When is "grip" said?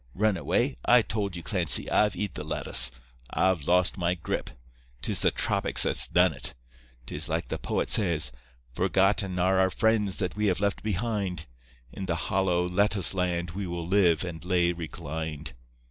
4.15-4.49